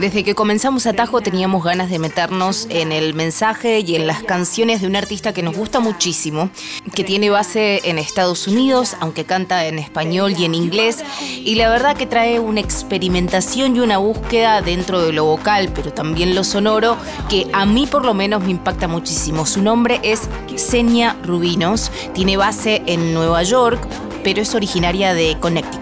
[0.00, 4.80] Desde que comenzamos Atajo teníamos ganas de meternos en el mensaje y en las canciones
[4.80, 6.48] de un artista que nos gusta muchísimo,
[6.94, 11.04] que tiene base en Estados Unidos, aunque canta en español y en inglés,
[11.44, 15.92] y la verdad que trae una experimentación y una búsqueda dentro de lo vocal, pero
[15.92, 16.96] también lo sonoro,
[17.28, 19.44] que a mí por lo menos me impacta muchísimo.
[19.44, 20.22] Su nombre es
[20.56, 23.78] Senia Rubinos, tiene base en Nueva York,
[24.24, 25.79] pero es originaria de Connecticut.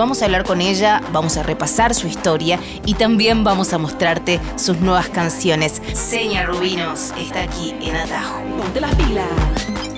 [0.00, 4.40] Vamos a hablar con ella, vamos a repasar su historia y también vamos a mostrarte
[4.56, 5.82] sus nuevas canciones.
[5.92, 8.40] Seña Rubinos está aquí en Atajo.
[8.56, 9.26] Ponte las pilas.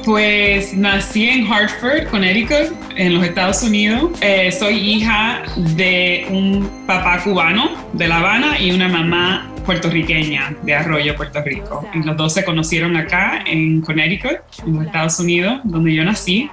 [0.05, 4.11] Pues nací en Hartford, Connecticut, en los Estados Unidos.
[4.21, 10.75] Eh, soy hija de un papá cubano de La Habana y una mamá puertorriqueña de
[10.75, 11.89] Arroyo, Puerto Rico.
[11.95, 16.51] Y los dos se conocieron acá en Connecticut, en los Estados Unidos, donde yo nací.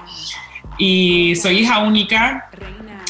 [0.78, 2.50] Y soy hija única,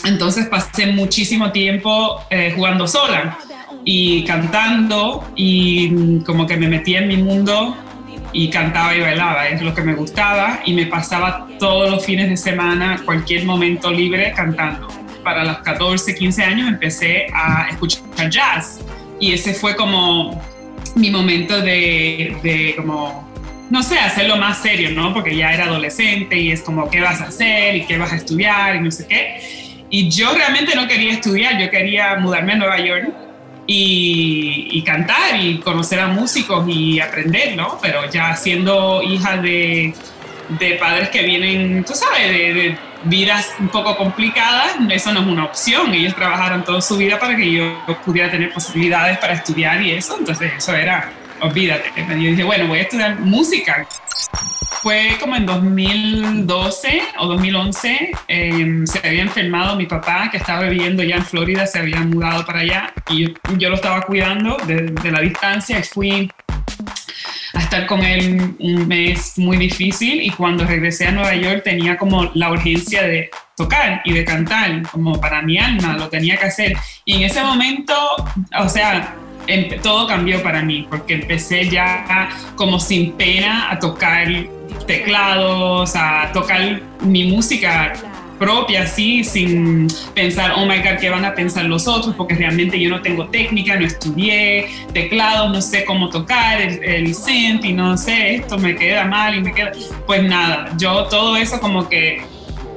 [0.06, 3.38] entonces pasé muchísimo tiempo eh, jugando sola
[3.84, 7.76] y cantando y mm, como que me metía en mi mundo
[8.32, 12.30] y cantaba y bailaba, es lo que me gustaba y me pasaba todos los fines
[12.30, 14.88] de semana, cualquier momento libre cantando.
[15.24, 18.80] Para los 14, 15 años empecé a escuchar jazz
[19.20, 20.42] y ese fue como
[20.96, 23.28] mi momento de, de como,
[23.70, 25.14] no sé, hacerlo más serio, ¿no?
[25.14, 27.76] Porque ya era adolescente y es como, ¿qué vas a hacer?
[27.76, 28.76] ¿Y qué vas a estudiar?
[28.76, 29.69] Y no sé qué.
[29.90, 33.10] Y yo realmente no quería estudiar, yo quería mudarme a Nueva York
[33.66, 37.80] y, y, cantar y conocer a músicos y aprender, ¿no?
[37.82, 39.94] Pero ya siendo hija de,
[40.60, 45.28] de padres que vienen, tú sabes, de, de, vidas un poco complicadas, eso no es
[45.28, 45.94] una opción.
[45.94, 50.18] Ellos trabajaron toda su vida para que yo pudiera tener posibilidades para estudiar y eso,
[50.20, 51.92] entonces eso era, olvídate.
[51.96, 53.88] Yo dije, bueno, voy a estudiar música.
[54.82, 61.04] Fue como en 2012 o 2011, eh, se había enfermado mi papá que estaba viviendo
[61.04, 64.84] ya en Florida, se había mudado para allá y yo, yo lo estaba cuidando de,
[64.84, 66.32] de, la distancia y fui
[67.54, 71.98] a estar con él un mes muy difícil y cuando regresé a Nueva York tenía
[71.98, 76.46] como la urgencia de tocar y de cantar, como para mi alma, lo tenía que
[76.46, 76.78] hacer.
[77.04, 77.94] Y en ese momento,
[78.58, 79.14] o sea,
[79.82, 84.28] todo cambió para mí, porque empecé ya como sin pena a tocar
[84.86, 87.94] teclados, a tocar mi música
[88.40, 92.16] propia, así, sin pensar, oh my God, ¿qué van a pensar los otros?
[92.16, 97.14] Porque realmente yo no tengo técnica, no estudié teclados, no sé cómo tocar el, el
[97.14, 99.74] synth y no sé, esto me queda mal y me queda...
[100.08, 102.22] Pues nada, yo todo eso como que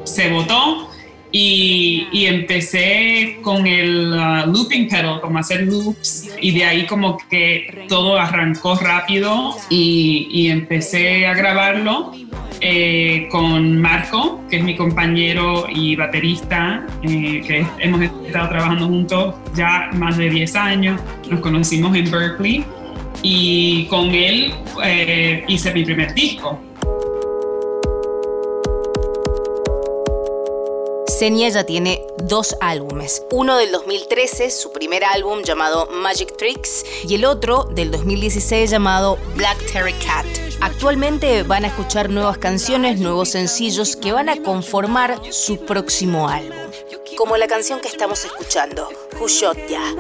[0.05, 0.92] se botó
[1.32, 7.16] y, y, empecé con el uh, looping pedal, como hacer loops, y de ahí como
[7.31, 12.12] que todo arrancó rápido y, y empecé a grabarlo
[12.65, 19.34] eh, con Marco, que es mi compañero y baterista, eh, que hemos estado trabajando juntos
[19.56, 22.64] ya más de 10 años, nos conocimos en Berkeley
[23.20, 24.54] y con él
[24.84, 26.60] eh, hice mi primer disco.
[31.22, 33.22] Senia ya tiene dos álbumes.
[33.31, 39.16] Uno del 2013, su primer álbum llamado Magic Tricks, y el otro del 2016 llamado
[39.37, 40.27] Black Terry Cat.
[40.61, 46.59] Actualmente van a escuchar nuevas canciones, nuevos sencillos que van a conformar su próximo álbum.
[47.16, 48.88] Como la canción que estamos escuchando,
[49.21, 49.94] Who Ya.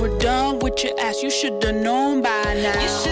[0.00, 3.11] We're done with your ass, you known by now.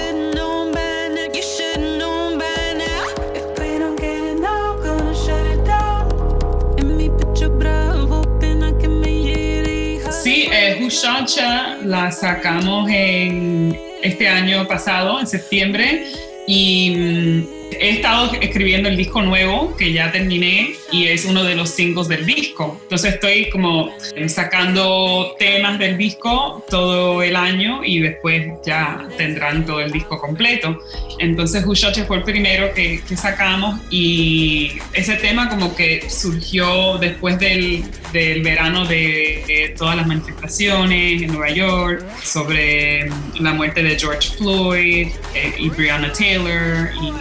[10.90, 16.04] Ya la sacamos en este año pasado, en septiembre,
[16.48, 21.54] y mm, he estado escribiendo el disco nuevo que ya terminé y es uno de
[21.54, 22.78] los singles del disco.
[22.82, 23.90] Entonces estoy como
[24.28, 30.78] sacando temas del disco todo el año y después ya tendrán todo el disco completo.
[31.18, 37.38] Entonces Hushoche fue el primero que, que, sacamos y ese tema como que surgió después
[37.38, 43.98] del, del verano de, de, todas las manifestaciones en Nueva York sobre la muerte de
[43.98, 47.12] George Floyd eh, y Breonna Taylor y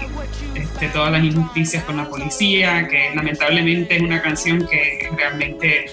[0.80, 5.86] de todas las injusticias con la policía, que lamentablemente es una canción que realmente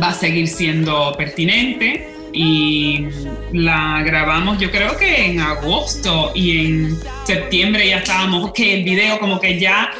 [0.00, 3.06] va a seguir siendo pertinente y
[3.52, 9.18] la grabamos yo creo que en agosto y en septiembre ya estábamos, que el video
[9.18, 9.90] como que ya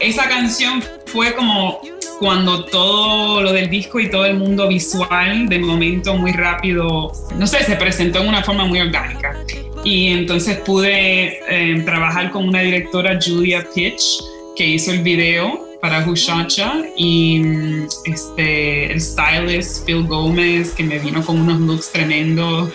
[0.00, 1.80] esa canción fue como
[2.18, 7.46] cuando todo lo del disco y todo el mundo visual de momento muy rápido, no
[7.46, 9.36] sé, se presentó en una forma muy orgánica.
[9.84, 14.22] Y entonces pude eh, trabajar con una directora, Julia Pitch,
[14.56, 20.98] que hizo el video para Hushacha y mm, este, el stylist Phil Gómez, que me
[21.00, 22.70] vino con unos looks tremendos.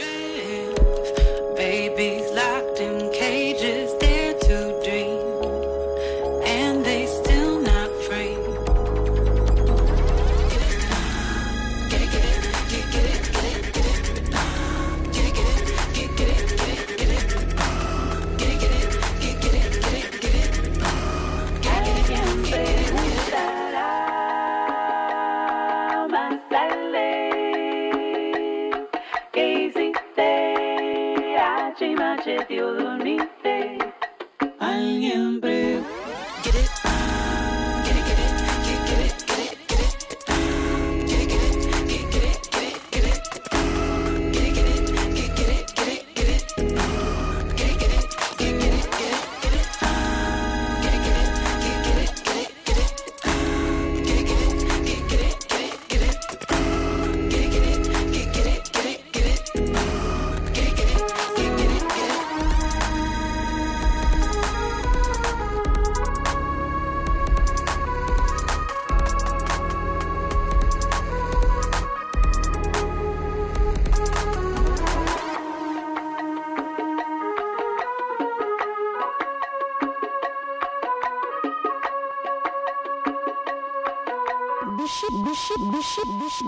[86.39, 86.45] De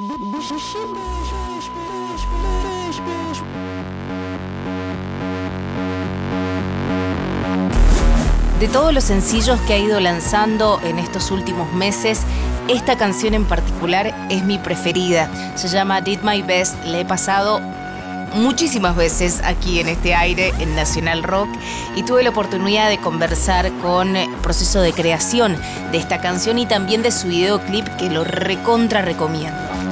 [8.71, 12.21] todos los sencillos que ha ido lanzando en estos últimos meses,
[12.67, 15.57] esta canción en particular es mi preferida.
[15.57, 16.75] Se llama Did My Best.
[16.85, 17.59] La he pasado
[18.33, 21.49] muchísimas veces aquí en este aire, en Nacional Rock,
[21.95, 25.57] y tuve la oportunidad de conversar con el proceso de creación
[25.91, 29.88] de esta canción y también de su videoclip que lo recontra recomiendo.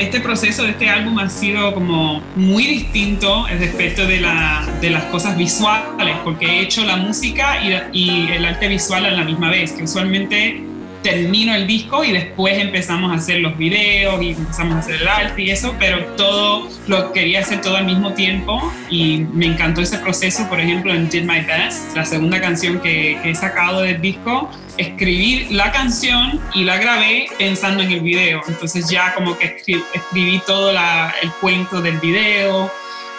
[0.00, 5.04] Este proceso de este álbum ha sido como muy distinto respecto de, la, de las
[5.04, 9.50] cosas visuales, porque he hecho la música y, y el arte visual a la misma
[9.50, 10.64] vez, que usualmente
[11.02, 15.08] termino el disco y después empezamos a hacer los videos y empezamos a hacer el
[15.08, 19.80] arte y eso, pero todo lo quería hacer todo al mismo tiempo y me encantó
[19.80, 23.80] ese proceso, por ejemplo, en Did My Best, la segunda canción que, que he sacado
[23.82, 29.38] del disco, escribí la canción y la grabé pensando en el video, entonces ya como
[29.38, 32.70] que escri- escribí todo la- el cuento del video,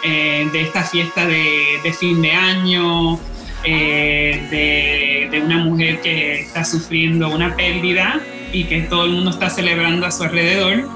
[0.04, 3.20] eh, de esta fiesta de, de fin de año,
[3.64, 8.20] eh, de, de una mujer que está sufriendo una pérdida
[8.52, 10.88] y que todo el mundo está celebrando a su alrededor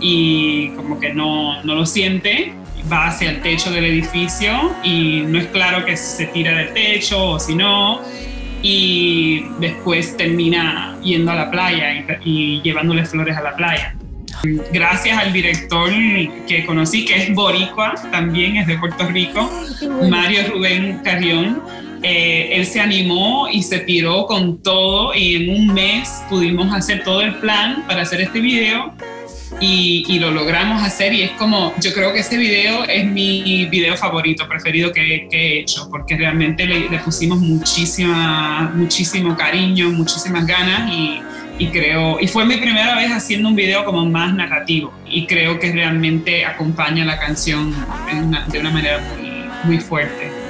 [0.00, 2.52] y como que no, no lo siente,
[2.92, 7.24] va hacia el techo del edificio y no es claro que se tira del techo
[7.30, 8.00] o si no,
[8.62, 13.94] y después termina yendo a la playa y, y llevándole flores a la playa.
[14.72, 15.90] Gracias al director
[16.46, 19.50] que conocí, que es boricua, también es de Puerto Rico,
[20.10, 21.62] Mario Rubén Carrión,
[22.04, 27.02] eh, él se animó y se tiró con todo y en un mes pudimos hacer
[27.02, 28.92] todo el plan para hacer este video
[29.60, 33.66] y, y lo logramos hacer y es como, yo creo que este video es mi
[33.66, 39.90] video favorito, preferido que, que he hecho, porque realmente le, le pusimos muchísima, muchísimo cariño,
[39.90, 41.20] muchísimas ganas y,
[41.58, 45.58] y creo, y fue mi primera vez haciendo un video como más narrativo y creo
[45.60, 47.72] que realmente acompaña la canción
[48.12, 49.30] una- de una manera muy,
[49.64, 50.43] muy fuerte.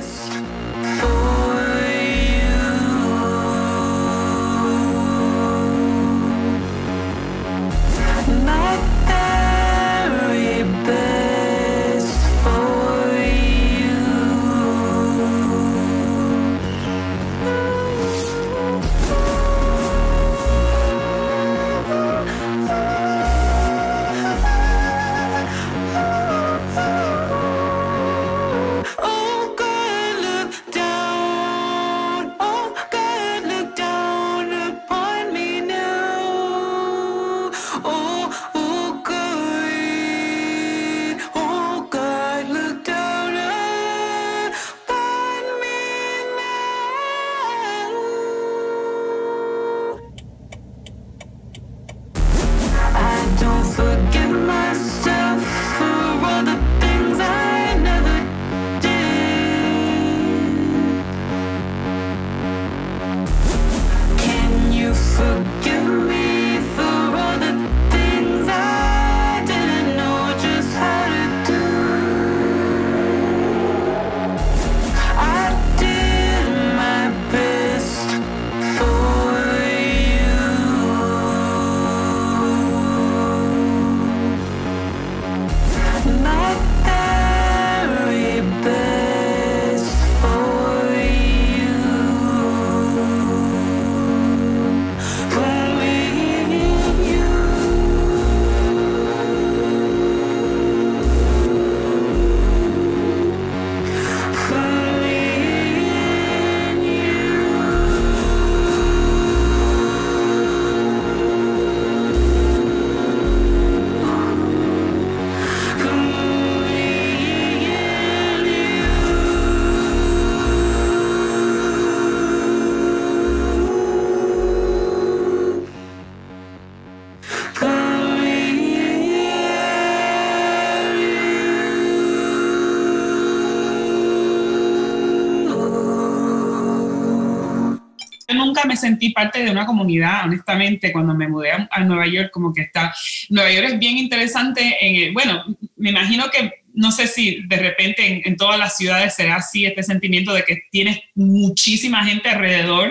[138.94, 142.62] Sentí parte de una comunidad, honestamente, cuando me mudé a, a Nueva York, como que
[142.62, 142.94] está,
[143.28, 145.44] Nueva York es bien interesante en el, bueno,
[145.76, 149.64] me imagino que no sé si de repente en, en, todas las ciudades será así
[149.64, 152.90] este sentimiento de que tienes muchísima gente alrededor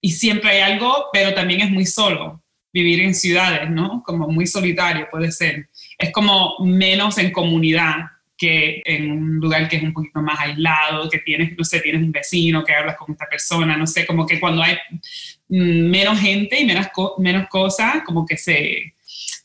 [0.00, 4.02] y siempre hay algo, pero también es muy solo vivir en ciudades, ¿no?
[4.04, 5.70] Como muy solitario puede ser.
[5.98, 7.96] Es como menos en comunidad
[8.36, 12.02] que en un lugar que es un poquito más aislado, que tienes, no sé, tienes
[12.02, 14.76] un vecino que hablas con esta persona, no sé, como que cuando hay
[15.48, 16.86] menos gente y menos,
[17.18, 18.94] menos cosas, como que se,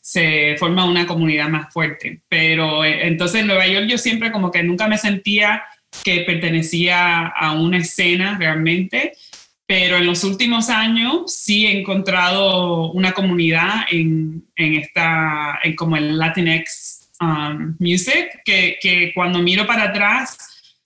[0.00, 2.20] se forma una comunidad más fuerte.
[2.28, 5.62] Pero eh, entonces en Nueva York yo siempre como que nunca me sentía
[6.04, 9.12] que pertenecía a una escena realmente,
[9.66, 15.96] pero en los últimos años sí he encontrado una comunidad en, en esta, en como
[15.96, 20.36] el Latinx um, music, que, que, cuando miro para atrás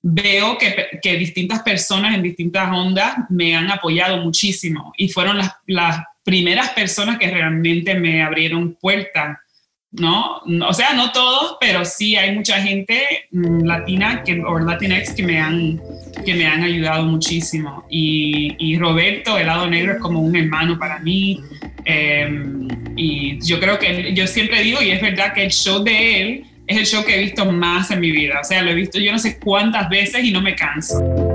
[0.09, 5.53] veo que, que, distintas personas en distintas ondas me han apoyado muchísimo y fueron las,
[5.67, 9.37] las primeras personas que realmente me abrieron puertas,
[9.91, 10.43] ¿no?
[10.69, 15.25] O sea, no todos, pero sí hay mucha gente mm, latina que, o latinx que
[15.25, 15.81] me han,
[16.25, 17.85] que me han ayudado muchísimo.
[17.91, 21.41] Y, y Roberto, el lado negro, es como un hermano para mí.
[21.85, 22.29] Eh,
[22.95, 26.46] y yo creo que, yo siempre digo, y es verdad que el show de él
[26.67, 28.41] es el show que he visto más en mi vida.
[28.41, 31.26] O sea, lo he visto yo no sé cuántas veces y no me canso.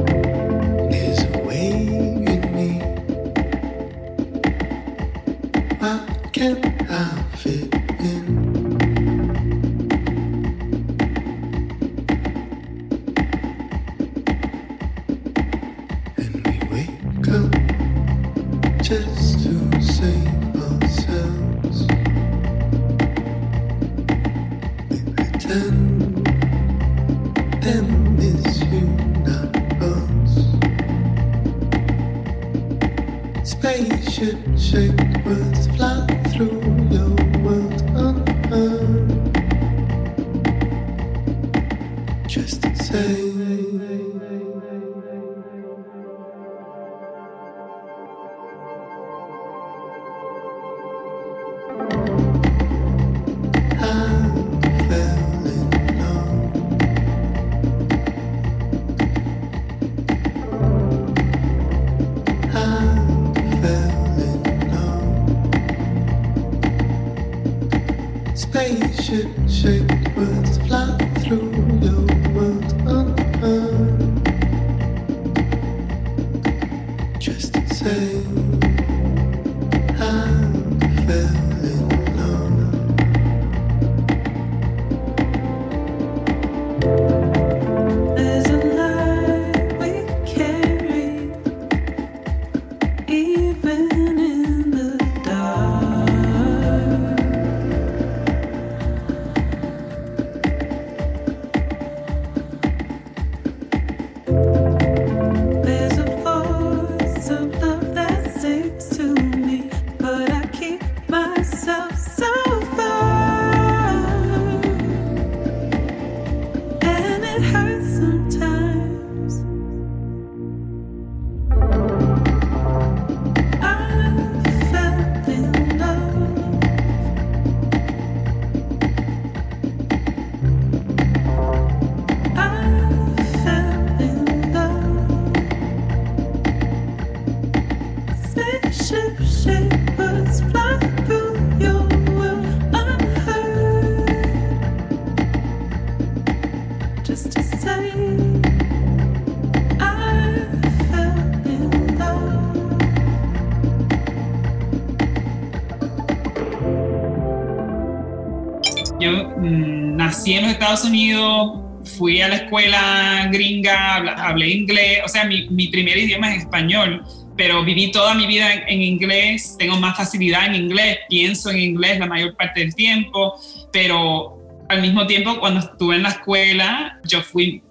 [160.73, 161.59] Estados Unidos,
[161.97, 167.03] fui a la escuela gringa, hablé inglés, o sea, mi, mi primer idioma es español,
[167.35, 171.59] pero viví toda mi vida en, en inglés, tengo más facilidad en inglés, pienso en
[171.59, 173.35] inglés la mayor parte del tiempo,
[173.73, 177.61] pero al mismo tiempo cuando estuve en la escuela, yo fui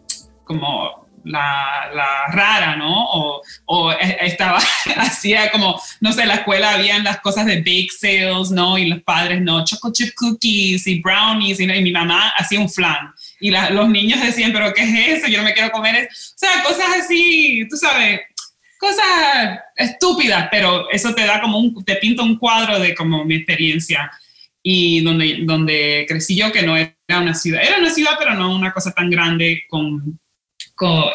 [0.44, 3.06] como la, rara, ¿no?
[3.66, 4.58] O, e- estaba,
[4.96, 8.78] hacía como, no sé, en la escuela habían las cosas de bake sales, ¿no?
[8.78, 9.64] Y los padres, ¿no?
[9.64, 13.12] Choco chip cookies y brownies, y, y mi mamá hacía un flan.
[13.40, 15.28] Y los niños decían, ¿pero qué es eso?
[15.28, 16.32] Yo no me quiero comer eso.
[16.34, 18.20] O sea, cosas así, tú sabes,
[18.78, 23.36] cosas estúpidas, pero eso te da como un, te pinta un cuadro de como mi
[23.36, 24.10] experiencia
[24.62, 28.54] y donde, donde crecí yo, que no era una ciudad, era una ciudad, pero no
[28.54, 30.18] una cosa tan grande con,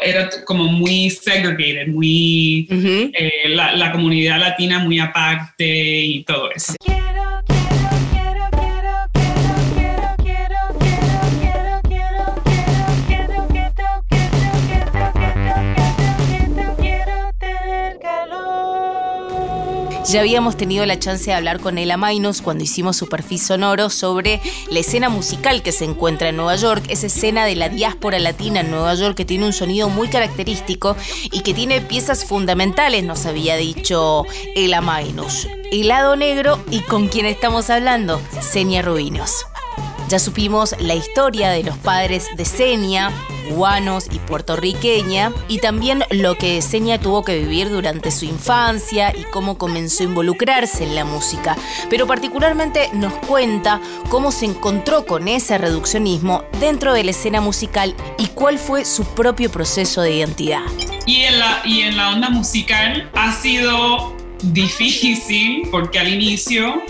[0.02, 6.74] era como muy segregated, muy eh, la, la comunidad latina muy aparte y todo eso.
[6.84, 7.25] Quiero,
[20.08, 23.08] Ya habíamos tenido la chance de hablar con Ela Mainos cuando hicimos su
[23.38, 27.68] sonoro sobre la escena musical que se encuentra en Nueva York, esa escena de la
[27.68, 30.96] diáspora latina en Nueva York que tiene un sonido muy característico
[31.32, 35.48] y que tiene piezas fundamentales, nos había dicho Ela Mainos.
[35.72, 39.44] Helado negro y con quién estamos hablando, Senia Rubinos.
[40.08, 43.10] Ya supimos la historia de los padres de Senia,
[43.48, 49.24] cubanos y puertorriqueña, y también lo que Senia tuvo que vivir durante su infancia y
[49.24, 51.56] cómo comenzó a involucrarse en la música.
[51.90, 57.94] Pero particularmente nos cuenta cómo se encontró con ese reduccionismo dentro de la escena musical
[58.18, 60.62] y cuál fue su propio proceso de identidad.
[61.06, 66.82] Y en la, y en la onda musical ha sido difícil porque al inicio,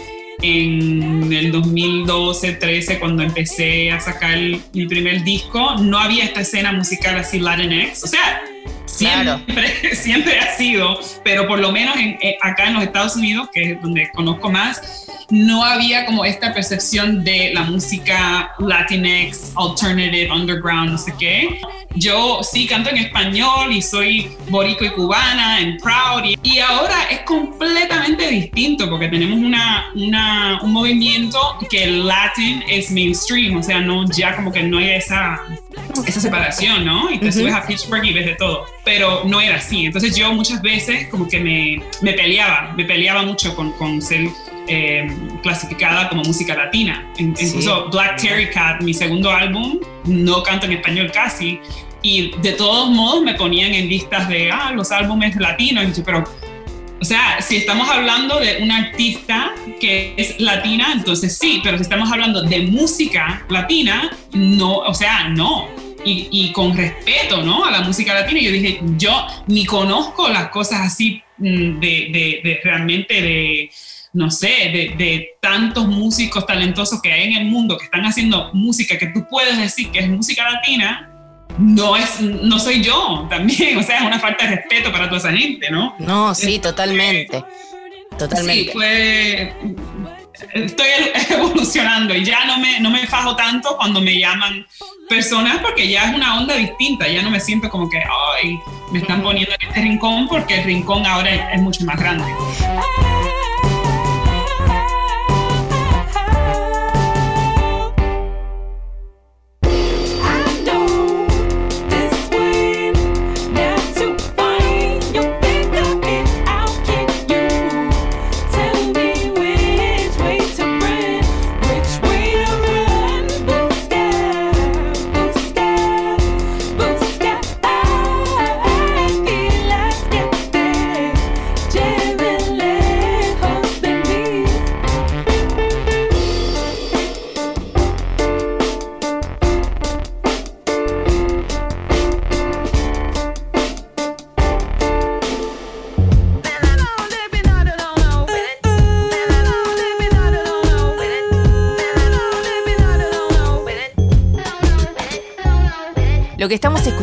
[0.43, 4.39] en el 2012-13, cuando empecé a sacar
[4.73, 8.05] mi primer disco, no había esta escena musical así Latinx.
[8.05, 8.41] O sea,
[8.85, 13.49] siempre, siempre ha sido, pero por lo menos en- eh, acá en los Estados Unidos,
[13.53, 20.31] que es donde conozco más, no había como esta percepción de la música Latinx, alternative,
[20.31, 21.61] underground, no sé qué.
[21.97, 27.05] Yo sí canto en español y soy borico y cubana en Proud y, y ahora
[27.11, 31.39] es completamente distinto porque tenemos una, una- un movimiento
[31.71, 35.41] que el Latin es mainstream, o sea, no ya como que no hay esa,
[36.07, 37.11] esa separación, ¿no?
[37.11, 37.41] Y te Ujú.
[37.41, 39.87] subes a Pittsburgh y ves de todo, pero no era así.
[39.87, 44.29] Entonces yo muchas veces como que me, me peleaba, me peleaba mucho con, con ser
[44.69, 45.07] eh,
[45.43, 47.09] clasificada como música latina.
[47.19, 47.47] In- Sí.
[47.47, 51.61] Incluso Black Terry Cat, mi segundo álbum, no canto en español casi.
[52.07, 55.87] Y de todos modos me ponían en listas de, ah, los álbumes latinos.
[55.89, 56.23] Y yo, pero,
[57.01, 61.83] o sea, si estamos hablando de una artista que es latina, entonces sí, pero si
[61.83, 65.67] estamos hablando de música latina, no, o sea, no.
[66.05, 67.65] Y, y con respeto, ¿no?
[67.65, 72.41] A la música latina, yo dije, yo ni conozco las cosas así mm, de, de,
[72.45, 73.71] de realmente de,
[74.13, 78.53] no sé, de, de tantos músicos talentosos que hay en el mundo que están haciendo
[78.53, 81.11] música que tú puedes decir que es música latina,
[81.59, 85.19] no es, no soy yo también, o sea, es una falta de respeto para toda
[85.19, 85.95] esa gente, ¿no?
[85.99, 87.39] No, sí, totalmente.
[87.39, 88.73] Sí, Totalmente.
[88.73, 89.55] fue.
[90.53, 90.87] Estoy
[91.31, 94.67] evolucionando y ya no me, no me fajo tanto cuando me llaman
[95.09, 97.09] personas porque ya es una onda distinta.
[97.09, 98.59] Ya no me siento como que, ay,
[98.91, 102.25] me están poniendo en este rincón porque el rincón ahora es mucho más grande.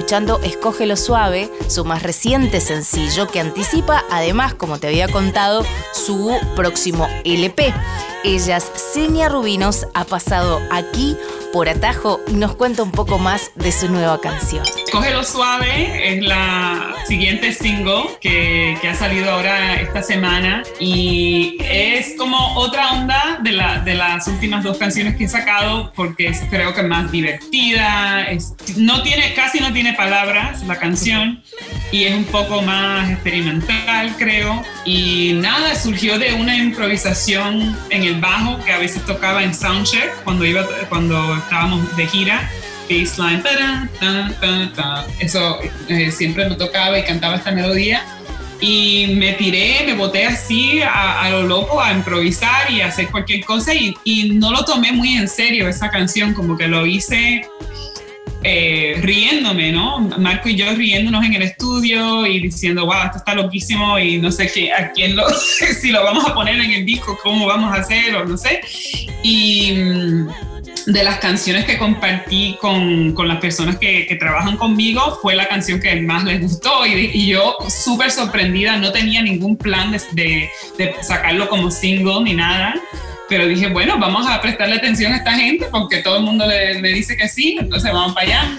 [0.03, 5.63] Escuchando es Cógelo Suave, su más reciente sencillo que anticipa, además, como te había contado,
[5.93, 7.73] su próximo LP.
[8.25, 11.15] Ellas, Senia Rubinos, ha pasado aquí
[11.53, 14.65] por Atajo y nos cuenta un poco más de su nueva canción.
[14.93, 22.13] Cógelo Suave es la siguiente single que, que ha salido ahora esta semana y es
[22.15, 26.41] como otra onda de, la, de las últimas dos canciones que he sacado porque es
[26.51, 31.41] creo que más divertida, es- no tiene, casi no tiene palabras la canción
[31.91, 34.61] y es un poco más experimental creo.
[34.85, 40.23] Y nada, surgió de una improvisación en el bajo que a veces tocaba en soundcheck
[40.23, 42.47] cuando, iba, cuando estábamos de gira
[42.89, 45.05] baseline, tarán, tan, tan, tan.
[45.19, 48.05] eso eh, siempre lo tocaba y cantaba esta melodía.
[48.59, 53.09] Y me tiré, me boté así a, a lo loco a improvisar y a hacer
[53.09, 56.85] cualquier cosa y, y no lo tomé muy en serio esa canción, como que lo
[56.85, 57.45] hice
[58.45, 59.99] eh, riéndome, ¿no?
[60.17, 64.31] Marco y yo riéndonos en el estudio y diciendo, wow, esto está loquísimo y no
[64.31, 65.29] sé qué, a quién lo,
[65.81, 68.59] si lo vamos a poner en el disco, cómo vamos a hacer o no sé.
[69.23, 70.27] Y, mm,
[70.85, 75.79] de las canciones que compartí con, con las personas que, trabajan conmigo fue la canción
[75.79, 81.49] que más les gustó y, yo súper sorprendida, no tenía ningún plan de, de, sacarlo
[81.49, 82.75] como single ni nada,
[83.27, 86.79] pero dije, bueno, vamos a prestarle atención a esta gente porque todo el mundo le,
[86.79, 88.57] me dice que sí, entonces vamos para allá.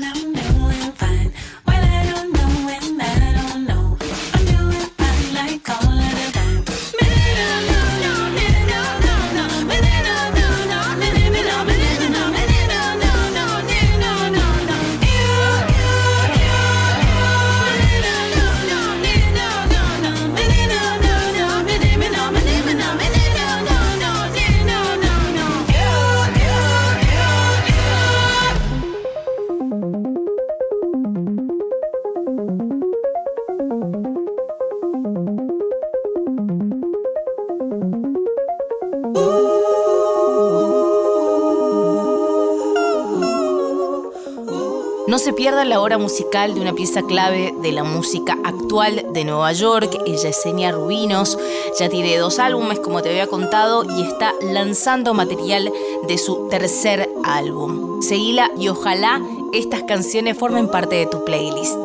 [45.44, 49.24] No se pierda la hora musical de una pieza clave de la música actual de
[49.24, 49.94] Nueva York.
[50.06, 51.36] Ella es Senia Rubinos,
[51.78, 55.70] ya tiene dos álbumes como te había contado y está lanzando material
[56.08, 58.00] de su tercer álbum.
[58.00, 59.20] Seguila y ojalá
[59.52, 61.76] estas canciones formen parte de tu playlist.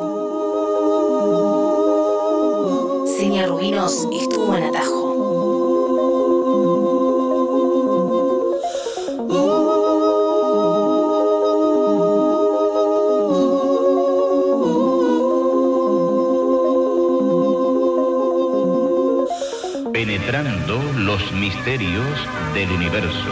[3.18, 4.99] Senia Rubinos estuvo en Atajo.
[21.10, 22.06] Los misterios
[22.54, 23.32] del universo.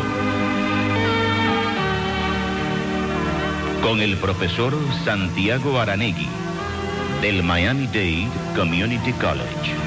[3.84, 4.74] Con el profesor
[5.06, 6.28] Santiago Aranegui,
[7.22, 9.87] del Miami-Dade Community College.